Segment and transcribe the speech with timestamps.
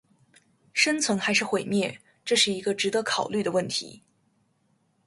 [0.73, 4.01] 生存还是毁灭，这是一个值得考虑的问题